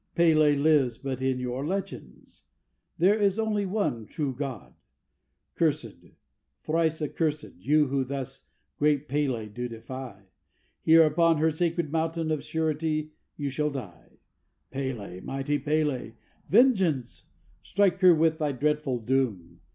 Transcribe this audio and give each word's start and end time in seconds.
P├®l├® 0.17 0.59
lives 0.59 0.97
but 0.97 1.21
in 1.21 1.39
your 1.39 1.63
legends 1.63 2.45
there 2.97 3.21
is 3.21 3.37
only 3.37 3.67
one 3.67 4.07
true 4.07 4.33
God!" 4.33 4.73
"Curs├®d, 5.55 6.13
thrice 6.63 7.01
accurs├®d, 7.01 7.53
you 7.59 7.85
who 7.85 8.03
thus 8.03 8.49
great 8.79 9.07
P├®l├® 9.07 9.53
do 9.53 9.67
defy, 9.67 10.23
Here, 10.81 11.03
upon 11.05 11.37
her 11.37 11.51
sacred 11.51 11.91
mountain, 11.91 12.31
of 12.31 12.39
a 12.39 12.41
surety 12.41 13.11
you 13.37 13.51
shall 13.51 13.69
die! 13.69 14.17
P├®l├®, 14.73 15.21
mighty 15.23 15.59
P├®l├®, 15.59 16.13
Vengeance! 16.49 17.27
Strike 17.61 17.99
her 17.99 18.15
with 18.15 18.39
thy 18.39 18.53
dreadful 18.53 18.97
doom! 18.97 19.59